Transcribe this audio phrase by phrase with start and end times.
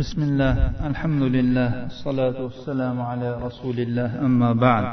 [0.00, 0.52] بسم الله
[0.90, 4.84] الحمد لله الصلاة والسلام على رسول الله أما بعد.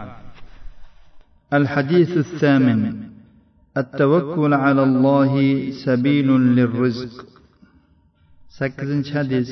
[1.53, 2.81] الحديث الثامن
[3.77, 5.33] التوكل على الله
[5.85, 7.13] سبيل للرزق.
[8.59, 9.49] سكرن حديث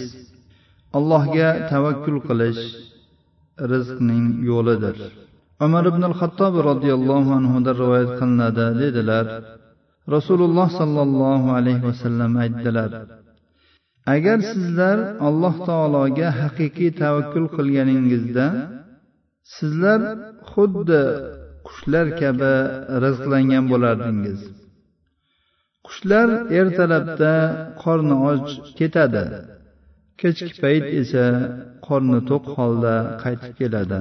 [0.99, 2.59] الله جاء توكل قلش
[3.61, 4.95] رزق من يولدر
[5.61, 9.43] عمر بن الخطاب رضي الله عنه در رواية قلنا دا
[10.09, 12.91] رسول الله صلى الله عليه وسلم أدلر
[14.13, 14.97] agar sizlar
[15.27, 18.45] alloh taologa haqiqiy tavakkul qilganingizda
[19.55, 20.01] sizlar
[20.51, 21.03] xuddi
[21.67, 22.53] qushlar kabi
[23.03, 24.39] rizqlangan bo'lardingiz.
[25.87, 26.27] Qushlar
[26.59, 27.33] ertalabda
[27.83, 28.47] qorni och
[28.79, 29.25] ketadi
[30.21, 31.25] kechki payt esa
[31.87, 33.99] qorni to'q holda qaytib keladi.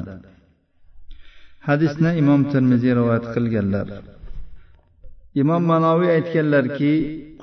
[1.69, 3.87] Hadisni imom termiziy rivoyat qilganlar.
[5.43, 6.93] Imom manoviy aytganlarki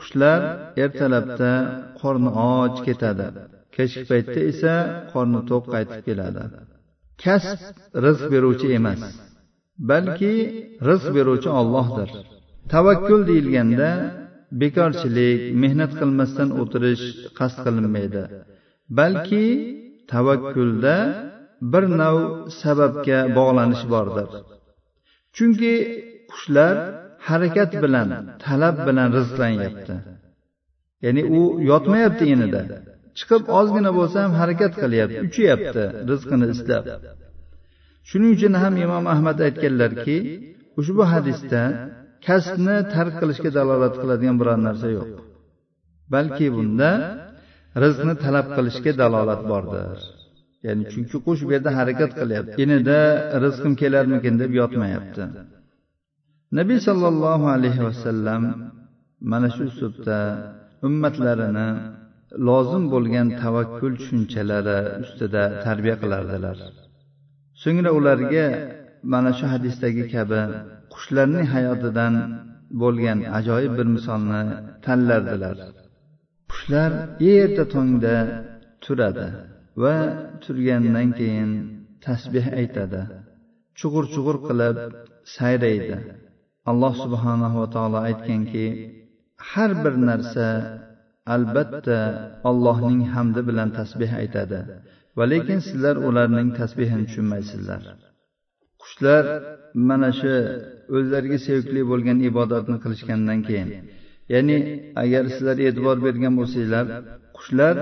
[0.01, 0.41] qushlar
[0.83, 1.53] ertalabda
[2.01, 3.27] qorni och ketadi.
[3.75, 4.73] Kechki paytda esa
[5.13, 6.43] qorni to'q qaytib keladi.
[7.23, 7.59] Kasb
[8.05, 9.01] rizq beruvchi emas
[9.91, 10.33] balki
[10.87, 12.09] rizq beruvchi ollohdir
[12.73, 13.89] tavakkul deyilganda
[14.61, 17.05] bekorchilik mehnat qilmasdan o'tirish
[17.39, 18.23] qasd qilinmaydi
[18.99, 19.45] balki
[20.11, 20.95] tavakkulda
[21.73, 22.15] bir nav
[22.61, 24.29] sababga bog'lanish bordir.
[25.35, 25.73] Chunki
[26.31, 26.75] qushlar
[27.27, 28.09] harakat bilan
[28.45, 29.95] talab bilan rizqlanyapti.
[31.05, 31.41] Ya'ni u
[31.71, 32.61] yotmayapti inida
[33.19, 36.83] chiqib ozgina bo'lsa ham harakat qilyapti uchyapti rizqini istab
[38.09, 40.17] shuning uchun ham imom ahmad aytganlarki
[40.79, 41.61] ushbu hadisda
[42.27, 45.09] kasbni tark qilishga dalolat qiladigan biror narsa yo'q.
[46.13, 46.91] Balki bunda
[47.83, 49.97] rizqni talab qilishga dalolat bordir.
[50.65, 52.57] Ya'ni chunki qush bu yerda harakat qilyapti.
[52.63, 52.99] Inida
[53.45, 55.23] rizqim kelarmikin deb yotmayapti.
[56.57, 58.43] Nabiy sollallohu alayhi vasallam
[59.31, 60.19] mana shu uslubda
[60.87, 61.69] ummatlarini
[62.47, 66.57] lozim bo'lgan tavakkul tushunchalari ustida tarbiya qilardilar.
[67.63, 68.45] So'ngra ularga
[69.13, 70.41] mana shu hadisdagi kabi
[70.93, 72.13] qushlarning hayotidan
[72.81, 74.41] bo'lgan ajoyib bir misolni
[74.85, 75.57] tanlardilar.
[76.51, 76.91] Qushlar
[77.33, 78.15] erta tongda
[78.83, 79.27] turadi
[79.83, 79.95] va
[80.43, 81.49] turgandan keyin
[82.05, 83.01] tasbeh aytadi.
[83.79, 84.77] Chug'ur chug'ur qilib
[85.35, 85.97] sayraydi.
[86.69, 88.65] Alloh subhanahu va taolo aytganki
[89.51, 90.47] har bir narsa
[91.35, 91.99] albatta
[92.49, 94.59] allohning hamdi bilan tasbeh aytadi.
[95.17, 97.81] Va lekin sizlar ularning tasbehini tushunmaysizlar.
[98.81, 99.23] Qushlar
[99.89, 100.33] mana shu
[100.97, 103.69] o'zlariga sevikli bo'lgan ibodatni qilishgandan keyin
[104.33, 104.57] ya'ni
[105.03, 106.85] agar sizlar e'tibor bergan bo'lsanglar
[107.37, 107.75] qushlar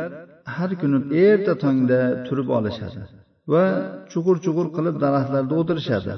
[0.55, 3.01] har kuni erta tongda turib olishadi
[3.53, 3.63] va
[4.11, 6.13] chug'ur chug'ur qilib daraxtlarda o'tirishadi.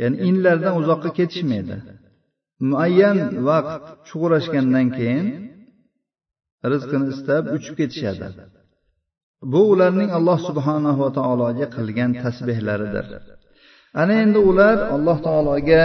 [0.00, 1.76] Ya'ni inlardan uzoqqa ketishmaydi
[2.70, 3.18] muayyan
[3.48, 5.26] vaqt chug'urashgandan keyin
[6.72, 8.26] rizqini istab uchib ketishadi
[9.52, 13.06] bu ularning alloh subhanahu va taologa qilgan tasbehlaridir
[14.00, 15.82] ana endi ular alloh taologa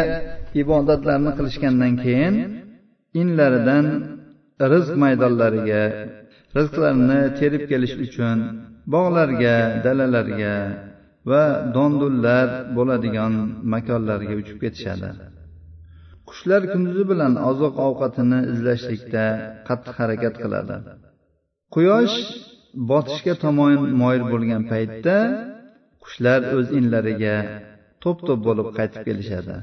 [0.62, 2.36] ibodatlarni qilishgandan keyin
[3.22, 3.86] inlaridan
[4.74, 5.84] rizq maydonlariga
[6.58, 8.38] rizqlarini terib kelish uchun
[8.94, 9.56] bog'larga
[9.86, 10.56] dalalarga
[11.30, 11.44] va
[11.76, 12.48] dondullar
[12.78, 13.34] bo'ladigan
[13.74, 15.10] makonlarga uchib ketishadi.
[16.30, 19.26] Qushlar kunduzi bilan oziq ovqatini izlashlikda
[19.68, 20.76] qattiq harakat qiladi.
[21.76, 22.18] Quyosh
[22.92, 25.18] botishga tomon moyil bo'lgan paytda
[26.04, 27.36] qushlar o'z inlariga
[28.04, 29.56] to'p to'p bo'lib qaytib kelishadi.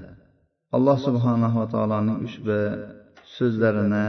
[0.77, 2.59] Alloh subhanahu va taoloning ushbu
[3.37, 4.07] so'zlarini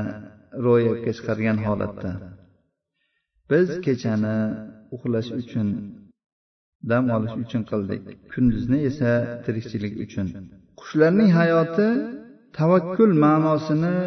[0.65, 2.11] ro'yobga chiqargan holatda.
[3.51, 4.37] Biz kechani
[4.95, 5.67] uxlash uchun
[6.91, 8.01] dam olish uchun qildik.
[8.33, 9.11] kunduzni esa
[9.45, 10.27] tirikchilik uchun.
[10.79, 11.87] qushlarning hayoti
[12.57, 13.97] tavakkul ma'nosini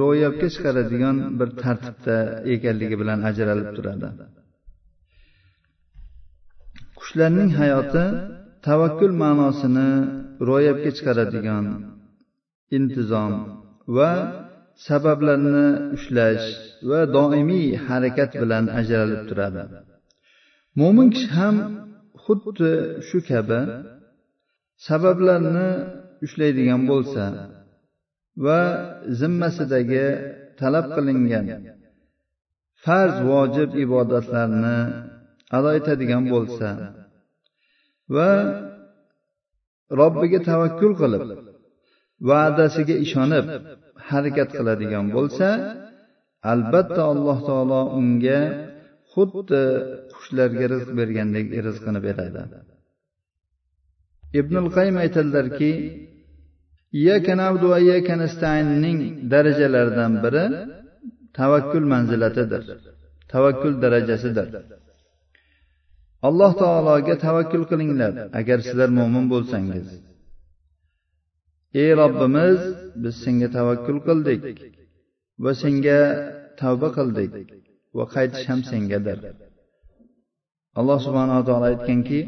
[0.00, 2.16] ro'yobga chiqaradigan bir tartibda
[2.54, 4.08] ekanligi bilan ajralib turadi.
[6.98, 8.04] qushlarning hayoti
[8.66, 9.90] tavakkul ma'nosini
[10.48, 11.64] ro'yobga chiqaradigan
[12.76, 13.32] intizom
[13.96, 14.10] va
[14.86, 15.66] sabablarni
[15.96, 16.46] ushlash
[16.90, 19.62] va doimiy harakat bilan ajralib turadi.
[20.80, 21.56] mo'min kishi ham
[22.28, 22.72] xuddi
[23.08, 23.60] shu kabi
[24.86, 25.68] sabablarni
[26.24, 27.24] ushlaydigan bo'lsa
[28.44, 28.60] va
[29.20, 30.06] zimmasidagi
[30.60, 31.46] talab qilingan
[32.84, 34.78] farz vojib ibodatlarni
[35.56, 36.68] ado etadigan bo'lsa
[38.14, 38.30] va
[40.00, 41.22] robbiga tavakkul qilib
[42.28, 43.46] va'dasiga ishonib
[44.08, 45.48] harakat qiladigan bo'lsa
[46.52, 48.40] albatta alloh taolo unga
[49.12, 49.64] xuddi
[50.28, 52.42] qushlarga rizq bergandek rizqini beradi.
[54.40, 55.72] Ibnul qaym aytadilarki
[58.84, 58.98] ning
[59.32, 60.44] darajalaridan biri
[61.38, 62.62] tavakkul manzilatidir
[63.32, 64.48] tavakkul darajasidir.
[66.28, 69.86] Alloh taologa tavakkul qilinglar agar sizlar mo'min bo'lsangiz.
[71.82, 72.60] Ey robbimiz
[73.02, 74.42] biz senga tavakkul qildik
[75.44, 76.00] va senga
[76.60, 77.32] tavba qildik
[77.96, 79.18] va qaytish ham sengadir.
[80.78, 82.20] Alloh subhanava taolo aytganki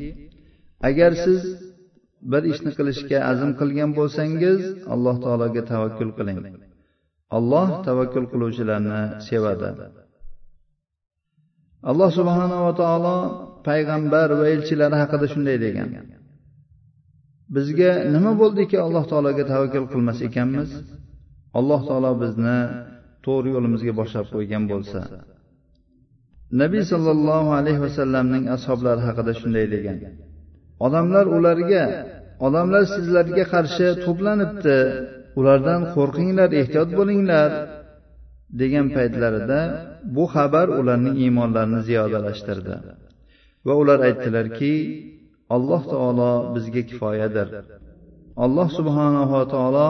[0.89, 1.41] agar siz
[2.33, 4.61] bir ishni qilishga azm qilgan bo'lsangiz
[4.95, 6.39] alloh taologa tavakkul qiling.
[7.39, 9.71] Alloh tavakkul qiluvchilarni sevadi.
[11.91, 13.17] Alloh subhanava taolo
[13.69, 15.89] payg'ambar va elchilari haqida shunday degan.
[17.57, 20.71] Bizga nima bo'ldiki alloh taologa tavakkul qilmas ekanmiz?
[21.59, 22.59] Alloh taolo bizni
[23.25, 25.01] to'g'ri yo'limizga boshlab qo'ygan bo'lsa.
[26.59, 29.99] Nabiy sollallohu alayhi vasallamning ashoblari haqida shunday degan.
[30.87, 31.85] odamlar ularga
[32.47, 34.79] odamlar sizlarga qarshi to'planibdi
[35.39, 37.51] ulardan qo'rqinglar ehtiyot bo'linglar
[38.61, 39.61] degan paytlarida
[40.17, 42.75] bu xabar ularning iymonlarini ziyodalashtirdi.
[43.67, 44.73] va ular aytdilarki
[45.57, 47.49] alloh taolo bizga kifoyadir.
[48.45, 49.89] alloh subhanava taolo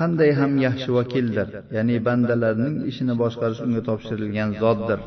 [0.00, 5.00] qanday ham yaxshi vakildir ya'ni bandalarning ishini boshqarish unga topshirilgan zotdir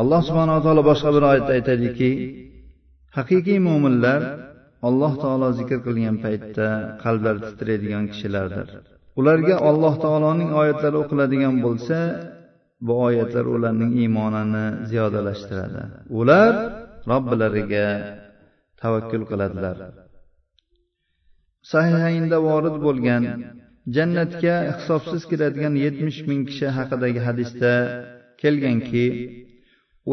[0.00, 2.10] alloh subhanava taolo boshqa bir oyatda aytadiki
[3.18, 4.20] haqiqiy mo'minlar
[4.88, 6.68] alloh taolo zikr qilgan paytda
[7.04, 8.66] qalblari titraydigan kishilardir.
[9.20, 11.98] Ularga alloh taoloning oyatlari o'qiladigan bo'lsa
[12.86, 15.82] bu oyatlar ularning iymonini ziyodalashtiradi.
[16.20, 16.52] Ular
[17.10, 17.86] robbilariga
[18.82, 19.76] tavakkul qiladilar.
[21.72, 23.22] Sahihaynda vorid bo'lgan
[23.96, 27.72] jannatga hisobsiz kiradigan yetmish ming kishi haqidagi hadisda
[28.42, 29.06] kelganki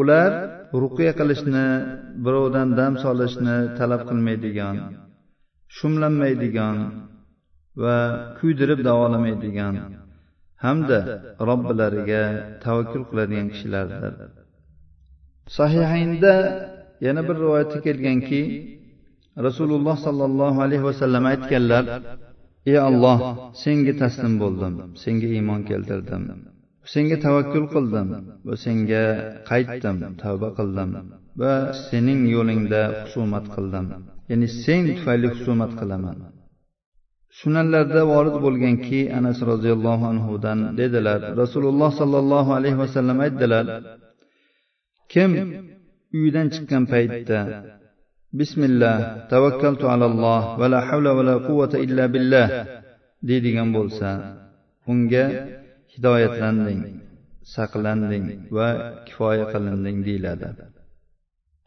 [0.00, 0.30] ular
[0.82, 1.66] ruqya qilishni
[2.24, 4.76] birovdan dam solishni talab qilmaydigan
[5.76, 6.76] shumlanmaydigan
[7.82, 7.96] va
[8.38, 9.74] kuydirib davolamaydigan
[10.64, 10.98] hamda
[11.48, 12.22] robbilariga
[12.64, 14.12] tavakkul qiladigan kishilardir.
[15.58, 16.34] Sahihaynda
[17.06, 18.40] yana bir rivoyatda kelganki
[19.46, 21.84] rasululloh sollallohu alayhi vasallam aytganlar
[22.70, 23.18] ey alloh
[23.64, 26.22] senga taslim bo'ldim senga iymon keltirdim.
[26.92, 28.08] Senga tavakkul qildim
[28.46, 29.04] va senga
[29.50, 30.90] qaytdim tavba qildim
[31.40, 31.54] va
[31.88, 33.86] sening yo'lingda husumat qildim.
[34.30, 36.16] Ya'ni sen tufayli husumat qilaman.
[37.40, 43.64] Sunanlarda vorid bo'lganki anas roziyallohu anhudan dedilar rasululloh sollallohu alayhi vasallam aytdilar
[45.12, 45.30] kim
[46.20, 47.40] uydan chiqqan paytda
[48.40, 48.96] bismillah
[49.32, 52.48] tavakkaltu alalloh va la havla va la quvvata illa billah
[53.28, 54.10] deydigan bo'lsa
[54.92, 55.24] unga
[55.94, 56.80] hidoyatlanding
[57.54, 58.26] saqlanding
[58.56, 58.68] va
[59.06, 60.48] kifoya qilinding deyiladi.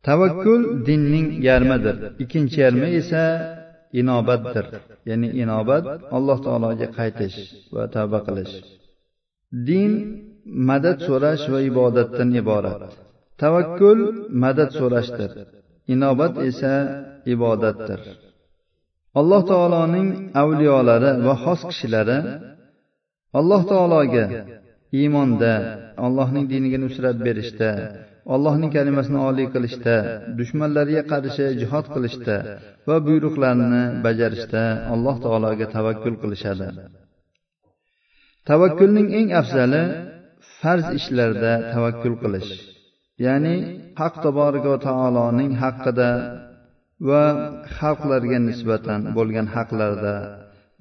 [0.07, 1.95] Tavakkul dinning yarmidir.
[2.23, 3.23] Ikkinchi yarmi esa
[3.99, 4.65] inobatdir.
[5.09, 5.85] Ya'ni inobat
[6.17, 7.37] alloh taologa qaytish
[7.75, 8.53] va tavba qilish.
[9.67, 9.91] Din
[10.69, 12.81] madad so'rash va ibodatdan iborat.
[13.41, 13.99] Tavakkul
[14.43, 15.31] madad so'rashdir.
[15.93, 16.73] Inobat esa
[17.33, 18.01] ibodatdir.
[19.19, 20.09] Alloh taoloning
[20.41, 22.19] avliyolari va xos kishilari
[23.39, 24.25] alloh taologa
[24.99, 25.53] iymonda
[26.05, 27.71] allohning diniga nusrat berishda
[28.33, 29.95] allohning kalimasini oliy qilishda
[30.39, 32.35] dushmanlarga qarshi jihod qilishda
[32.87, 34.63] va buyruqlarini bajarishda
[34.93, 36.67] alloh taologa tavakkul qilishadi.
[38.47, 39.83] Tavakkulning eng afzali
[40.59, 42.51] farz ishlarda tavakkul qilish
[43.25, 43.55] ya'ni
[43.99, 46.09] haq taborika va taoloning haqqida
[47.09, 47.23] va
[47.77, 50.15] xalqlarga nisbatan bo'lgan haqlarda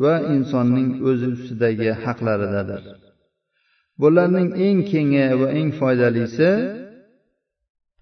[0.05, 2.83] va insonning o'zi ustidagi haqlaridadir.
[4.01, 6.51] Bularning eng kengi va eng foydalisi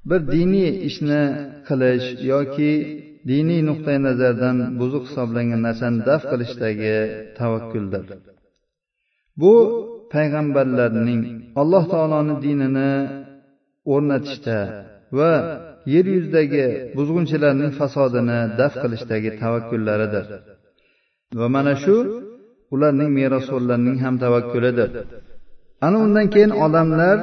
[0.09, 1.23] bir diniy ishni
[1.69, 2.73] qilish yoki
[3.31, 6.97] diniy nuqtai nazardan buzuq hisoblangan narsani daf qilishdagi
[7.39, 8.05] tavakkuldir.
[9.41, 9.53] Bu
[10.15, 11.23] payg'ambarlarning
[11.61, 12.93] alloh taoloni dinini
[13.95, 14.59] o'rnatishda
[15.19, 15.33] va
[15.95, 20.27] yer yuzidagi buzg'unchilarning fasodini daf qilishdagi tavakkullaridir.
[21.38, 21.97] Va mana shu
[22.75, 24.91] ularning merosxo'rlarining ham tavakkulidir
[25.87, 27.17] ana undan keyin odamlar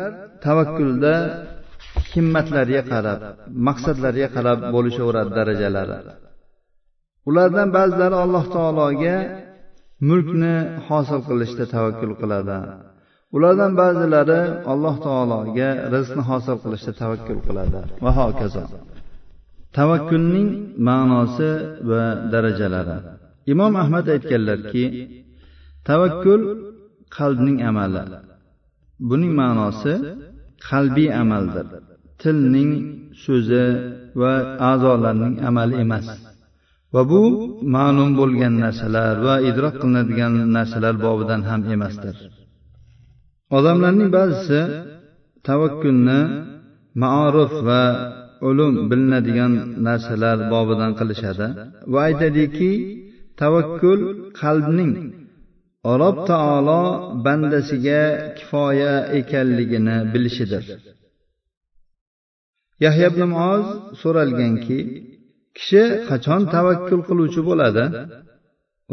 [0.45, 1.13] tavakkulda
[2.13, 3.19] himmatlariga qarab
[3.67, 5.97] maqsadlariga qarab bo'lishaveradi darajalari.
[7.29, 9.15] Ulardan ba'zilari alloh taologa
[10.09, 10.55] mulkni
[10.87, 12.59] hosil qilishda tavakkul qiladi.
[13.35, 14.41] Ulardan ba'zilari
[14.73, 17.81] alloh taologa rizqni hosil qilishda tavakkul qiladi.
[18.03, 18.63] Va hokazo.
[19.77, 20.49] Tavakkulning
[20.87, 21.51] ma'nosi
[21.89, 22.03] va
[22.33, 22.97] darajalari.
[23.53, 24.83] Imom ahmad aytganlarki
[25.87, 26.41] tavakkul
[27.17, 28.03] qalbning amali.
[29.09, 29.93] Buning ma'nosi
[30.69, 31.67] qalbiy amaldir.
[32.21, 32.71] Tilning
[33.23, 33.65] so'zi
[34.21, 34.33] va
[34.71, 36.07] a'zolarning amali emas.
[36.93, 37.21] Va bu
[37.75, 42.15] ma'lum bo'lgan narsalar va idrok qilinadigan narsalar bobidan ham emasdir.
[43.57, 44.59] Odamlarning ba'zisi
[45.47, 46.19] tavakkulni
[47.03, 47.83] ma'ruf va
[48.49, 49.53] ulum bilinadigan
[49.87, 51.47] narsalar bobidan qilishadi
[51.93, 52.71] va aytadiki
[53.41, 54.01] tavakkul
[54.41, 54.93] qalbning
[56.01, 56.81] Rob taolo
[57.25, 58.01] bandasiga
[58.37, 60.63] kifoya ekanligini bilishidir.
[62.85, 63.65] Yahya ibn muoz
[64.01, 64.79] so'ralganki
[65.57, 67.85] kishi qachon tavakkul qiluvchi bo'ladi?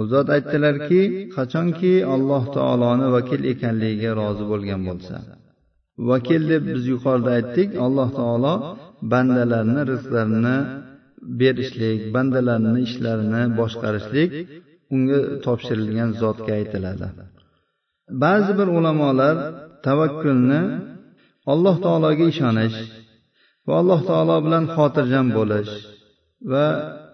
[0.01, 1.03] U zot aytdilarki
[1.37, 5.17] qachonki alloh taoloni vakil ekanligiga rozi bo'lgan bo'lsa.
[6.11, 8.55] Vakil deb biz yuqorida aytdik alloh taolo
[9.13, 10.57] bandalarni rizqlarini
[11.41, 14.31] berishlik bandalarni ishlarini boshqarishlik
[14.95, 17.09] unga topshirilgan zotga aytiladi.
[18.23, 19.37] Ba'zi bir ulamolar
[19.87, 20.63] tavakkulni
[21.53, 22.79] alloh taologa ishonish
[23.67, 25.73] va alloh taolo bilan xotirjam bo'lish
[26.53, 26.67] va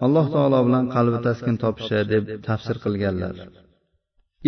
[0.05, 3.35] alloh taolo bilan qalbi taskin topishi deb tafsir qilganlar.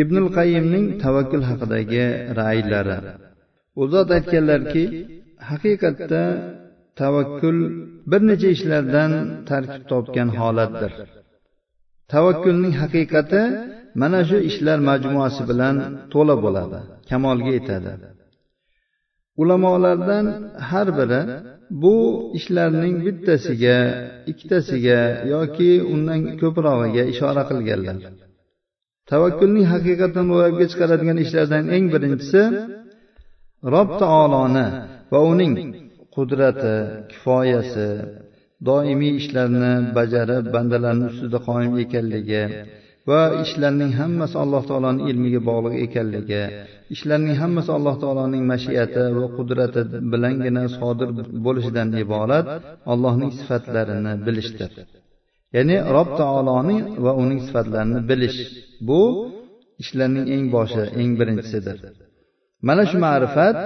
[0.03, 2.05] Ibnul qayyimning tavakkul haqidagi
[2.39, 2.99] ra'ylari.
[3.81, 4.85] U zot aytganlarki
[5.51, 6.23] haqiqatda
[7.01, 7.59] tavakkul
[8.11, 9.13] bir necha ishlardan
[9.51, 10.93] tarkib topgan holatdir.
[12.13, 13.43] Tavakkulning haqiqati
[14.01, 15.77] mana shu ishlar majmuasi bilan
[16.13, 16.79] to'la bo'ladi
[17.11, 17.93] kamolga yetadi.
[19.43, 20.27] Ulamolardan
[20.71, 21.21] har biri
[21.83, 21.97] bu
[22.39, 23.79] ishlarning bittasiga
[24.31, 25.01] ikkitasiga
[25.35, 27.97] yoki undan ko'prog'iga ishora qilganlar.
[29.11, 32.43] Tavakkulning haqiqatini ro'yobga chiqaradigan ishlardan eng birinchisi
[33.75, 34.67] rob taoloni
[35.13, 35.53] va uning
[36.17, 36.75] qudrati
[37.11, 37.89] kifoyasi
[38.69, 42.43] doimiy ishlarni bajarib bandalarni ustida qoyim ekanligi
[43.11, 46.43] va ishlarning hammasi alloh taoloni ilmiga bog'liq ekanligi
[46.95, 49.81] ishlarning hammasi alloh taoloning mashiati va qudrati
[50.13, 51.09] bilangina sodir
[51.47, 52.47] bo'lishidan iborat
[52.93, 54.71] allohning sifatlarini bilishdir.
[55.57, 58.39] Ya'ni rob taoloni va uning sifatlarini bilish
[58.89, 59.01] bu
[59.83, 61.79] ishlarning eng boshi eng birinchisidir
[62.67, 63.57] mana shu ma'rifat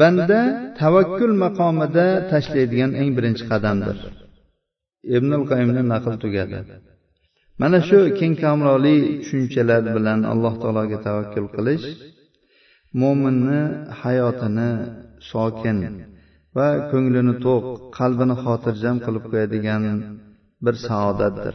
[0.00, 0.40] banda
[0.80, 3.96] tavakkul maqomida tashlaydigan eng birinchi qadamdir.
[5.16, 6.58] Ibnul qayimni naql tugadi.
[7.60, 11.86] Mana shu keng kamroli tushunchalar bilan alloh taologa tavakkul qilish
[13.00, 13.60] mo'minni
[14.00, 14.70] hayotini
[15.30, 15.78] sokin
[16.56, 17.64] va ko'nglini to'q
[17.98, 19.82] qalbini xotirjam qilib qo'yadigan
[20.64, 21.54] bir saodatdir.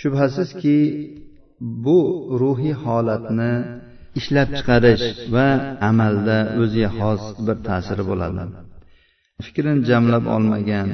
[0.00, 0.78] Shubhasizki
[1.84, 1.98] bu
[2.40, 3.52] ruhiy holatni
[4.20, 5.48] ishlab chiqarish va
[5.90, 8.42] amalda o'ziga xos bir ta'siri bo'ladi.
[9.46, 10.88] Fikrini jamlab olmagan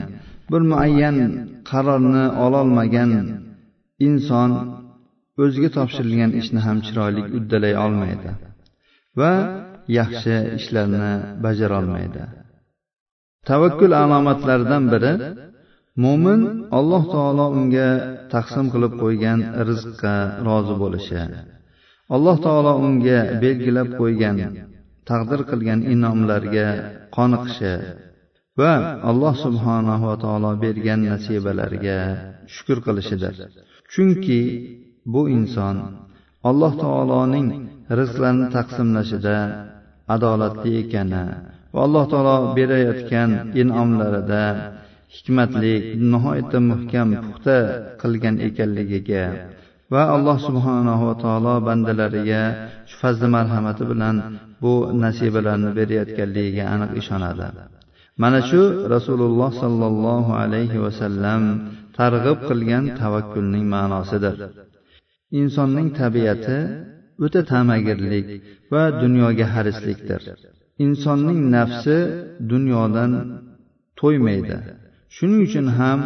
[0.52, 1.16] bir muayyan
[1.70, 3.10] qarorni ololmagan
[4.08, 4.50] inson
[5.42, 8.30] o'ziga topshirilgan ishni ham chiroyli uddalay olmaydi
[9.20, 9.32] va
[9.98, 11.12] yaxshi ishlarni
[11.44, 12.22] bajarolmaydi.
[13.48, 15.12] Tavakkul alomatlaridan biri
[16.04, 16.40] mo'min
[16.78, 17.88] alloh taolo unga
[18.34, 20.14] taqsim qilib qo'ygan rizqqa
[20.46, 21.20] rozi bo'lishi.
[22.10, 24.36] Alloh taolo unga belgilab qo'ygan
[25.08, 26.68] taqdir qilgan inomlarga
[27.16, 27.74] qoniqishi
[28.60, 28.72] va
[29.10, 31.98] alloh subhanahu va taolo bergan nasibalarga
[32.54, 33.34] shukur qilishidir.
[33.92, 34.40] chunki
[35.12, 35.76] bu inson
[36.50, 37.48] alloh taoloning
[37.98, 39.38] rizqlarini taqsimlashida
[40.14, 41.24] adolatli ekani
[41.74, 43.30] va alloh taolo berayotgan
[43.62, 44.44] in'omlarida
[45.16, 45.74] hikmatli
[46.12, 47.58] nihoyatda muhkam puxta
[48.02, 49.24] qilgan ekanligiga
[49.92, 52.42] va alloh subhanahu va taolo bandalariga
[52.88, 54.16] shu fazli marhamati bilan
[54.62, 57.48] bu nasibalarni berayotganligiga aniq ishonadi.
[58.22, 58.62] Mana shu
[58.94, 61.42] rasululloh sollallohu alayhi vasallam
[61.98, 64.34] targ'ib qilgan tavakkulning ma'nosidir.
[65.40, 66.58] Insonning tabiati
[67.24, 68.26] o'ta tamagirlik
[68.72, 70.22] va dunyoga harislikdir.
[70.86, 71.96] Insonning nafsi
[72.52, 73.12] dunyodan
[74.00, 74.56] to'ymaydi.
[75.16, 75.98] Shuning uchun ham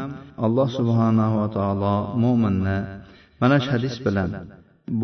[0.45, 2.79] alloh subhanahu va taolo mo'minni
[3.41, 4.31] mana shu hadis bilan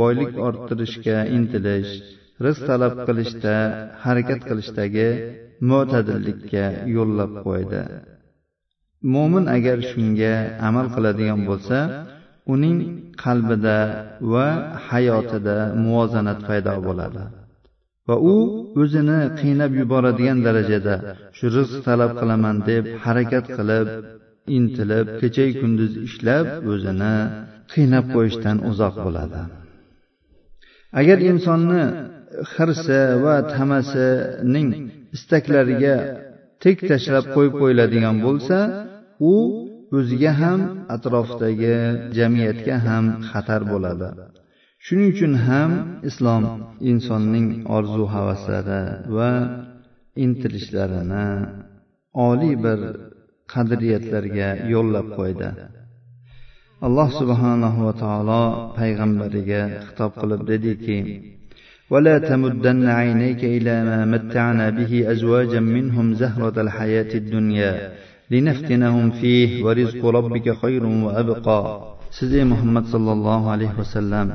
[0.01, 1.93] boylik orttirishga intilish
[2.45, 3.55] rizq talab qilishda
[4.05, 5.09] harakat qilishdagi
[5.71, 6.65] mo'tadillikka
[6.97, 7.83] yo'llab qo'ydi.
[9.15, 10.35] Mo'min agar shunga
[10.69, 11.79] amal qiladigan bo'lsa
[12.55, 12.79] uning
[13.25, 13.79] qalbida
[14.33, 14.47] va
[14.89, 17.25] hayotida muvozanat paydo bo'ladi
[18.09, 18.37] va u
[18.83, 20.95] o'zini qiynab yuboradigan darajada
[21.37, 23.89] shu rizq talab qilaman deb harakat qilib
[24.59, 27.17] intilib kechayu kunduz ishlab o'zini
[27.73, 29.41] qiynab qo'yishdan uzoq bo'ladi.
[31.01, 31.85] Agar insonni
[32.55, 34.69] hirsi va tamasining
[35.17, 35.97] istaklariga
[36.65, 38.59] tek tashlab qo'yib qo'yiladigan bo'lsa
[39.33, 39.35] u
[39.99, 40.61] o'ziga ham
[40.95, 41.77] atrofdagi
[42.17, 44.09] jamiyatga ham xatar bo'ladi.
[44.85, 45.71] Shuning uchun ham
[46.11, 46.43] islom
[46.91, 48.83] insonning orzu havaslari
[49.17, 49.31] va
[50.25, 51.29] intilishlarini
[52.29, 52.79] oliy bir
[53.53, 55.49] qadriyatlarga yo'llab qo'ydi.
[56.88, 58.44] alloh subhanahu va taolo
[58.78, 61.00] payg'ambariga xitob qilib dediki
[61.94, 67.74] ولا تمدن عينيك إلى ما متعنا به أزواجا منهم زهرة الحياة الدنيا
[68.32, 71.62] لنفتنهم فيه ورزق ربك خير وأبقى
[72.18, 74.28] siz ey muhammad sollallohu alayhi vasallam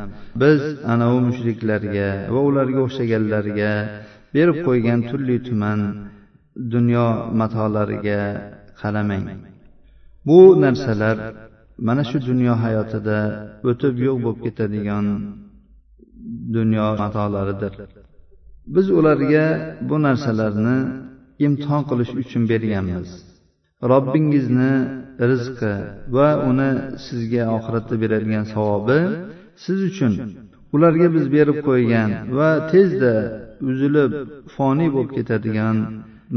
[0.42, 0.60] biz
[0.92, 3.72] anavi mushriklarga va ularga o'xshaganlarga
[4.34, 5.80] berib qo'ygan turli tuman
[6.74, 7.06] dunyo
[7.40, 8.20] matolariga
[8.80, 9.26] qaramang
[10.26, 11.16] bu narsalar
[11.87, 13.17] mana shu dunyo hayotida
[13.69, 15.05] o'tib yo'q bo'lib ketadigan
[16.57, 17.73] dunyo matolaridir
[18.75, 19.45] biz ularga
[19.89, 20.77] bu narsalarni
[21.45, 23.09] imtihon qilish uchun berganmiz.
[23.91, 24.73] Robbingizni
[25.29, 25.73] rizqi
[26.15, 26.71] va uni
[27.05, 28.99] sizga oxiratda beradigan savobi
[29.63, 30.13] siz uchun.
[30.75, 33.13] Ularga biz berib qo'ygan va tezda
[33.69, 34.11] uzilib
[34.55, 35.77] foniy bo'lib ketadigan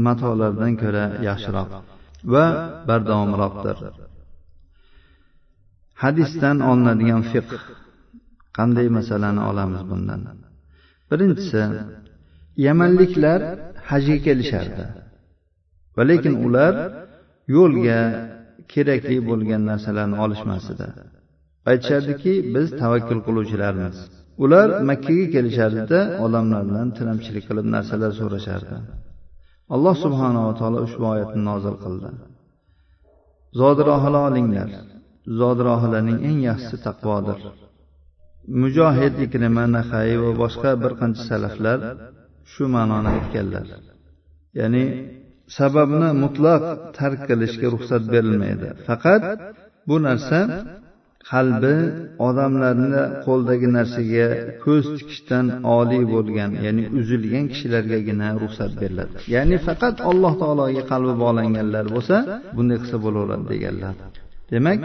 [0.07, 1.69] matolardan ko'ra yaxshiroq
[2.33, 2.45] va
[2.89, 3.77] bardavomroqdir
[6.03, 7.51] hadisdan olinadigan fiqh.
[8.57, 10.21] Qanday masalani olamiz bundan?
[11.09, 11.61] Birinchisi
[12.67, 13.39] yamanliklar
[13.89, 14.85] hajga kelishardi.
[15.95, 16.73] Va lekin ular
[17.55, 17.99] yo'lga
[18.73, 20.87] kerakli bo'lgan narsalarni olishmas edi
[21.69, 23.97] aytishardiki biz tavakkul qiluvchilarmiz.
[24.43, 28.77] Ular makkaga kelishardida odamlardan tilamchilik qilib narsalar so'rashardi.
[29.75, 32.09] Alloh subhanava taolo ushbu oyatni nozil qildi.
[33.59, 34.69] Zodirohila olinglar.
[35.39, 37.39] Zodirohilarning eng yaxshisi taqvodir.
[38.61, 41.79] Mujohid ikrima nahay va boshqa bir qancha salaflar
[42.51, 43.65] shu ma'noni aytganlar.
[44.59, 44.83] Ya'ni
[45.57, 46.63] sababni mutlaq
[46.97, 48.67] tark qilishga ruxsat berilmaydi.
[48.87, 49.23] Faqat
[49.89, 50.39] bu narsa
[51.31, 51.75] qalbi
[52.27, 54.27] odamlarni qo'ldagi narsaga
[54.65, 55.45] ko'z tikishdan
[55.77, 59.13] oliy bo'lgan ya'ni uzilgan kishilargagina ruxsat beriladi.
[59.35, 62.15] Ya'ni faqat alloh taologa qalbi bog'langanlar bo'lsa
[62.55, 63.95] bunday qilsa bo'laveradi deganlar.
[64.51, 64.79] Demak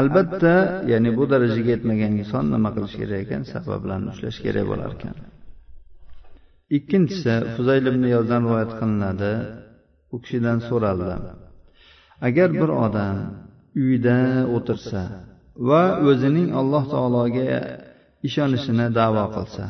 [0.00, 0.54] albatta
[0.92, 3.42] ya'ni bu darajaga yetmagan inson nima qilish kerak ekan?
[3.52, 5.16] sabablarni ushlash kerak bo'lar ekan.
[6.76, 9.32] ikkinchisi fuzayl ibn yozdan rivoyat qilinadi.
[10.14, 11.14] u kishidan so'raldi.
[12.28, 13.16] Agar bir odam
[13.84, 14.18] uyda
[14.56, 15.02] o'tirsa
[15.68, 17.46] va o'zining alloh taologa
[18.28, 19.64] ishonishini davo qilsa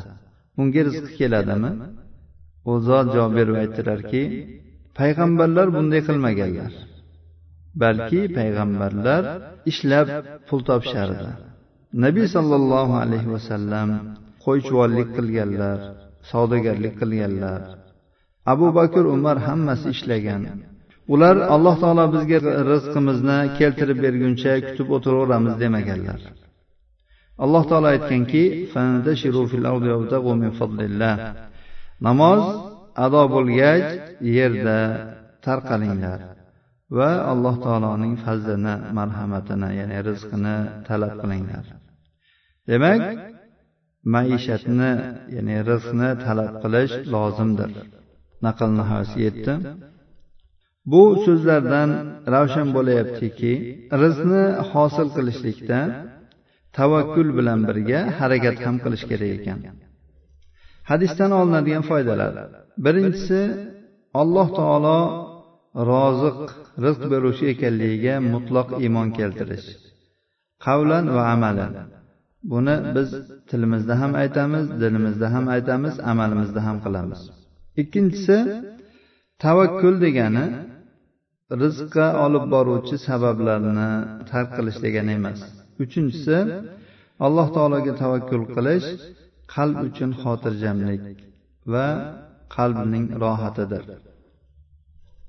[0.60, 1.72] unga rizqi keladimi?
[2.70, 4.22] u zot javob berib aytdilarki
[4.98, 6.72] payg'ambarlar bunday qilmaganlar
[7.82, 9.22] balki payg'ambarlar
[9.70, 10.08] ishlab
[10.48, 11.30] pul topishardi.
[12.04, 13.88] Nabiy sollallohu alayhi vasallam
[14.44, 15.78] qo'ychivonlik qilganlar
[16.30, 17.60] savdogarlik qilganlar.
[18.52, 20.42] Abu bakr umar hammasi ishlagan.
[21.12, 22.38] Ular alloh taolo bizga
[22.72, 26.20] rizqimizni keltirib berguncha kutib o'tiraveramiz demaganlar.
[27.44, 28.44] Alloh taolo aytganki
[32.06, 32.42] namoz
[33.04, 33.86] ado bo'lgach
[34.36, 34.78] yerda
[35.44, 36.20] tarqalinglar.
[36.98, 40.56] Va alloh taoloning fazlini marhamatini ya'ni rizqini
[40.88, 41.64] talab qilinglar.
[42.70, 43.02] Demak
[44.14, 44.92] maishatni
[45.36, 47.70] ya'ni rizqni talab qilish lozimdir.
[48.46, 49.52] Naql nihoyasiga yetdi.
[50.92, 51.90] Bu so'zlardan
[52.34, 53.52] ravshan bo'layaptiki
[54.02, 55.80] rizqni hosil qilishlikda
[56.78, 59.58] tavakkul bilan birga harakat ham qilish kerak ekan.
[60.90, 62.32] Hadisdan olinadigan foydalar.
[62.84, 63.40] Birinchisi
[64.20, 64.98] alloh taolo
[65.90, 66.38] roziq
[66.84, 69.68] rizq beruvchi ekanligiga mutlaq iymon keltirish.
[70.64, 71.72] Qavlan va amalan.
[72.50, 73.10] Buni biz
[73.50, 77.20] tilimizda ham aytamiz dilimizda ham aytamiz amalimizda ham qilamiz.
[77.82, 78.38] Ikkinchisi
[79.44, 80.46] tavakkul degani
[81.62, 83.90] rizqqa olib boruvchi sabablarni
[84.30, 85.40] tark qilish degani emas.
[85.84, 86.38] Uchinchisi
[87.26, 88.88] alloh taologa tavakkul qilish
[89.54, 91.02] qalb uchun xotirjamlik
[91.72, 91.86] va
[92.56, 93.84] qalbning rohatidir.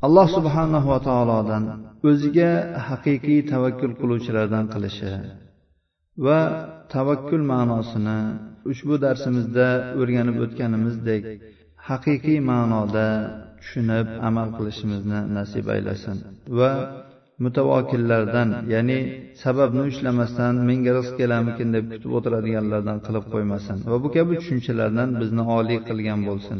[0.05, 1.63] Alloh subhanahu va taolodan
[2.09, 2.51] o'ziga
[2.89, 5.11] haqiqiy tavakkul qiluvchilardan qilishi
[6.25, 6.39] va
[6.95, 8.19] tavakkul ma'nosini
[8.71, 9.67] ushbu darsimizda
[10.01, 11.23] o'rganib o'tganimizdek
[11.89, 13.07] haqiqiy ma'noda
[13.59, 16.17] tushunib amal qilishimizni nasib aylasin
[16.59, 16.71] va
[17.43, 18.99] mutavokillardan ya'ni
[19.43, 25.43] sababni ushlamasdan menga rizq kelarmikin deb kutib o'tiradiganlardan qilib qo'ymasin va bu kabi tushunchalardan bizni
[25.57, 26.59] oliy qilgan bo'lsin.